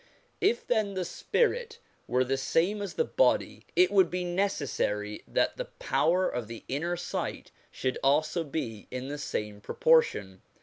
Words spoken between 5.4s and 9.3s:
the power of the inner sight should also be in the